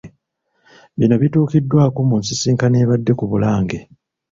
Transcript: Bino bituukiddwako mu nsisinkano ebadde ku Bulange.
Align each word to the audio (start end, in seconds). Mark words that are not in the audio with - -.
Bino 0.97 1.15
bituukiddwako 1.21 1.99
mu 2.09 2.15
nsisinkano 2.21 2.75
ebadde 2.83 3.11
ku 3.19 3.25
Bulange. 3.31 3.79